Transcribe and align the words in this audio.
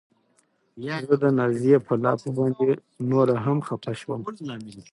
زه 1.07 1.15
د 1.23 1.25
نازيې 1.39 1.77
په 1.87 1.93
لافو 2.03 2.29
باندې 2.39 2.65
نوره 3.09 3.35
هم 3.45 3.57
خپه 3.67 3.91
شوم. 3.99 4.21